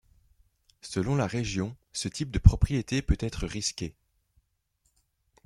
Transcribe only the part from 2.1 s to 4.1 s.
de propriété peut être risqué.